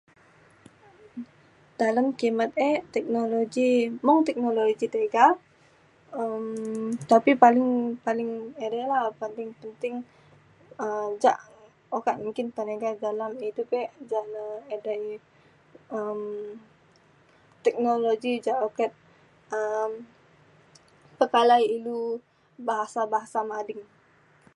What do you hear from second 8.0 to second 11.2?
paling edei la paling penting um